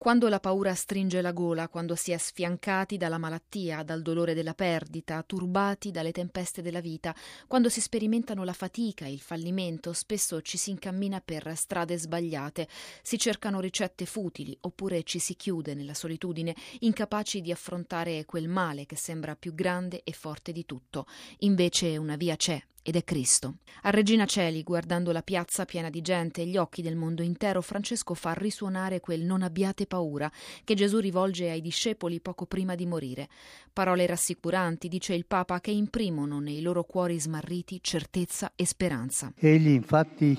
[0.00, 4.54] Quando la paura stringe la gola, quando si è sfiancati dalla malattia, dal dolore della
[4.54, 7.12] perdita, turbati dalle tempeste della vita,
[7.48, 12.68] quando si sperimentano la fatica, il fallimento, spesso ci si incammina per strade sbagliate,
[13.02, 18.86] si cercano ricette futili oppure ci si chiude nella solitudine, incapaci di affrontare quel male
[18.86, 21.06] che sembra più grande e forte di tutto.
[21.38, 23.56] Invece una via c'è, ed è Cristo.
[23.82, 27.60] A Regina Celi, guardando la piazza piena di gente e gli occhi del mondo intero,
[27.60, 30.32] Francesco fa risuonare quel non abbiate paura
[30.64, 33.28] che Gesù rivolge ai discepoli poco prima di morire.
[33.74, 39.34] Parole rassicuranti, dice il Papa, che imprimono nei loro cuori smarriti certezza e speranza.
[39.36, 40.38] Egli infatti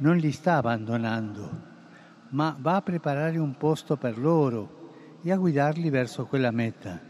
[0.00, 1.62] non li sta abbandonando,
[2.32, 7.00] ma va a preparare un posto per loro e a guidarli verso quella meta.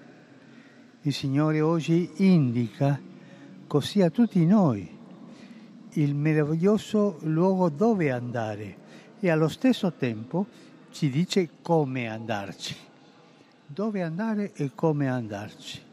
[1.02, 3.08] Il Signore oggi indica
[3.70, 4.98] così a tutti noi.
[5.90, 8.76] Il meraviglioso luogo dove andare.
[9.20, 10.44] E allo stesso tempo
[10.90, 12.74] ci dice come andarci,
[13.64, 15.89] dove andare e come andarci.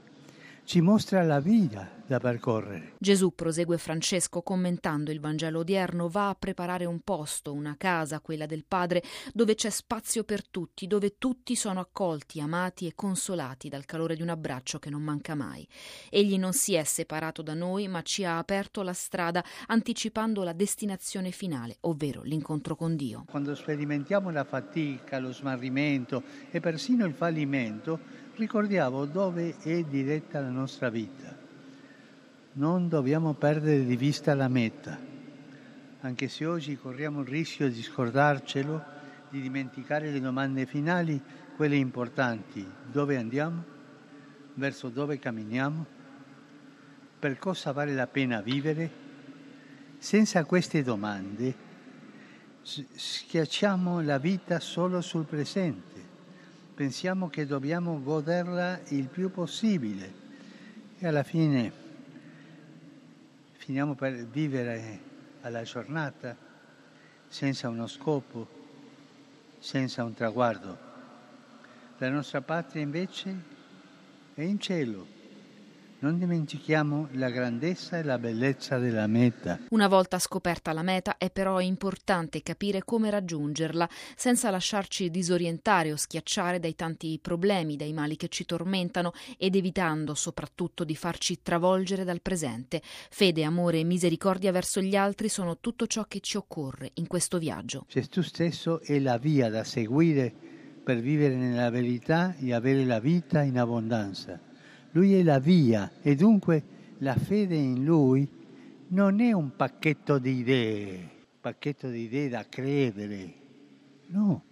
[0.67, 2.95] Ci mostra la vita da percorrere.
[2.99, 8.45] Gesù, prosegue Francesco commentando il Vangelo odierno, va a preparare un posto, una casa, quella
[8.45, 9.01] del Padre,
[9.31, 14.21] dove c'è spazio per tutti, dove tutti sono accolti, amati e consolati dal calore di
[14.21, 15.65] un abbraccio che non manca mai.
[16.09, 20.51] Egli non si è separato da noi, ma ci ha aperto la strada anticipando la
[20.51, 23.23] destinazione finale, ovvero l'incontro con Dio.
[23.29, 26.21] Quando sperimentiamo la fatica, lo smarrimento
[26.51, 31.35] e persino il fallimento, ricordiamo dove è diretta la nostra vita.
[32.53, 34.97] Non dobbiamo perdere di vista la meta,
[36.01, 38.95] anche se oggi corriamo il rischio di scordarcelo,
[39.29, 41.21] di dimenticare le domande finali,
[41.55, 43.63] quelle importanti, dove andiamo,
[44.53, 45.85] verso dove camminiamo,
[47.19, 49.05] per cosa vale la pena vivere.
[49.97, 51.65] Senza queste domande
[52.61, 56.06] schiacciamo la vita solo sul presente,
[56.77, 60.13] pensiamo che dobbiamo goderla il più possibile
[60.99, 61.71] e alla fine
[63.53, 64.99] finiamo per vivere
[65.41, 66.37] alla giornata
[67.27, 68.47] senza uno scopo,
[69.57, 70.77] senza un traguardo.
[71.97, 73.35] La nostra patria invece
[74.35, 75.16] è in cielo
[75.99, 79.59] non dimentichiamo la grandezza e la bellezza della meta.
[79.69, 85.95] Una volta scoperta la meta è però importante capire come raggiungerla senza lasciarci disorientare o
[85.95, 92.03] schiacciare dai tanti problemi, dai mali che ci tormentano ed evitando soprattutto di farci travolgere
[92.03, 92.81] dal presente.
[92.83, 97.39] Fede, amore e misericordia verso gli altri sono tutto ciò che ci occorre in questo
[97.39, 97.85] viaggio.
[97.87, 100.33] Gesù stesso è la via da seguire
[100.83, 104.46] per vivere nella verità e avere la vita in abbondanza.
[104.97, 106.63] Lui è la via e dunque
[106.99, 108.27] la fede in Lui
[108.87, 111.07] non è un pacchetto di idee,
[111.39, 113.33] pacchetto di idee da credere,
[114.07, 114.43] no,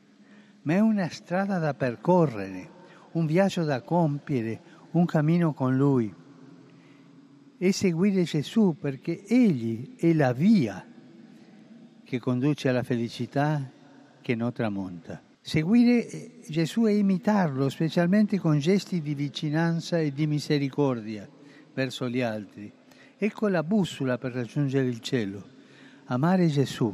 [0.62, 2.70] ma è una strada da percorrere,
[3.14, 4.62] un viaggio da compiere,
[4.92, 6.14] un cammino con Lui.
[7.58, 10.86] E seguire Gesù perché Egli è la via
[12.04, 13.68] che conduce alla felicità
[14.22, 15.25] che non tramonta.
[15.48, 21.30] Seguire eh, Gesù e imitarlo, specialmente con gesti di vicinanza e di misericordia
[21.72, 22.72] verso gli altri.
[23.16, 25.48] Ecco la bussola per raggiungere il cielo.
[26.06, 26.92] Amare Gesù,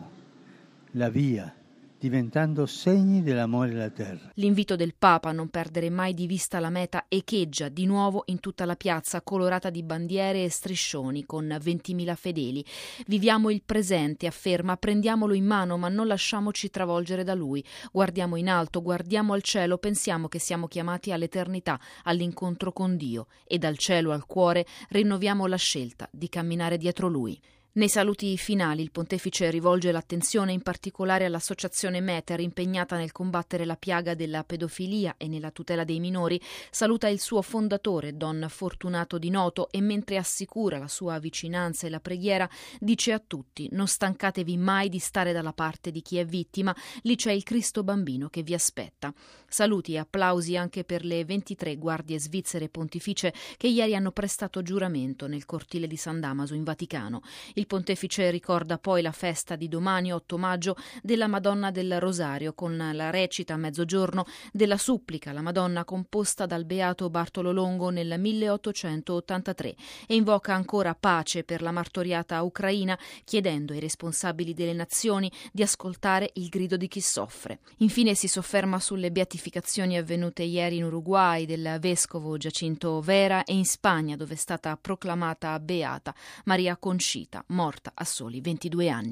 [0.91, 1.60] la via
[2.01, 4.31] diventando segni dell'amore della terra.
[4.33, 8.39] L'invito del Papa a non perdere mai di vista la meta echeggia di nuovo in
[8.39, 12.65] tutta la piazza colorata di bandiere e striscioni con 20.000 fedeli.
[13.05, 17.63] Viviamo il presente, afferma, prendiamolo in mano ma non lasciamoci travolgere da lui.
[17.91, 23.59] Guardiamo in alto, guardiamo al cielo, pensiamo che siamo chiamati all'eternità, all'incontro con Dio e
[23.59, 27.39] dal cielo al cuore rinnoviamo la scelta di camminare dietro lui.
[27.73, 33.77] Nei saluti finali il pontefice rivolge l'attenzione in particolare all'associazione Meter impegnata nel combattere la
[33.77, 36.37] piaga della pedofilia e nella tutela dei minori,
[36.69, 41.91] saluta il suo fondatore Don Fortunato Di Noto e mentre assicura la sua vicinanza e
[41.91, 46.25] la preghiera dice a tutti non stancatevi mai di stare dalla parte di chi è
[46.25, 49.13] vittima, lì c'è il Cristo bambino che vi aspetta.
[49.47, 55.27] Saluti e applausi anche per le 23 guardie svizzere pontificie che ieri hanno prestato giuramento
[55.27, 57.21] nel cortile di San Damaso in Vaticano.
[57.61, 62.75] Il pontefice ricorda poi la festa di domani 8 maggio della Madonna del Rosario con
[62.75, 69.75] la recita a mezzogiorno della supplica alla Madonna composta dal beato Bartolo Longo nel 1883
[70.07, 76.31] e invoca ancora pace per la martoriata ucraina chiedendo ai responsabili delle nazioni di ascoltare
[76.33, 77.59] il grido di chi soffre.
[77.77, 83.65] Infine si sofferma sulle beatificazioni avvenute ieri in Uruguay del vescovo Giacinto Vera e in
[83.65, 86.11] Spagna dove è stata proclamata beata
[86.45, 89.09] Maria Concita morta a soli 22 anni.